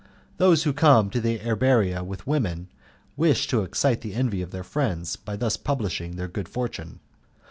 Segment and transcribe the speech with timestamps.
[0.37, 2.69] Those who come to the Erberia with women
[3.15, 6.99] wish to excite the envy of their friends by thus publishing their good fortune.